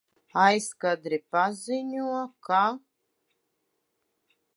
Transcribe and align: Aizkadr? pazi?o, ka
Aizkadr? 0.45 1.13
pazi?o, 1.31 2.03
ka 2.45 2.63